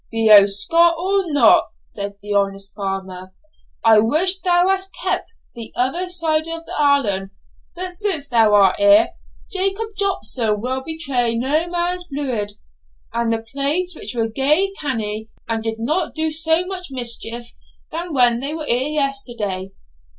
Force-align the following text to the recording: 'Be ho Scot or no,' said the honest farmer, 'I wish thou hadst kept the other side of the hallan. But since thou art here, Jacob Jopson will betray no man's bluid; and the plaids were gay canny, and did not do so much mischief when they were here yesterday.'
'Be 0.09 0.29
ho 0.31 0.47
Scot 0.47 0.95
or 0.97 1.31
no,' 1.31 1.61
said 1.83 2.15
the 2.23 2.33
honest 2.33 2.73
farmer, 2.73 3.35
'I 3.85 3.99
wish 3.99 4.39
thou 4.39 4.67
hadst 4.67 4.89
kept 4.99 5.31
the 5.53 5.71
other 5.75 6.09
side 6.09 6.47
of 6.47 6.65
the 6.65 6.73
hallan. 6.75 7.29
But 7.75 7.91
since 7.91 8.27
thou 8.27 8.55
art 8.55 8.77
here, 8.79 9.09
Jacob 9.51 9.89
Jopson 9.99 10.59
will 10.59 10.81
betray 10.83 11.35
no 11.35 11.67
man's 11.69 12.05
bluid; 12.05 12.53
and 13.13 13.31
the 13.31 13.45
plaids 13.53 13.95
were 14.15 14.27
gay 14.27 14.71
canny, 14.79 15.29
and 15.47 15.61
did 15.63 15.77
not 15.77 16.15
do 16.15 16.31
so 16.31 16.65
much 16.65 16.87
mischief 16.89 17.49
when 17.91 18.39
they 18.39 18.55
were 18.55 18.65
here 18.65 18.87
yesterday.' 18.89 19.69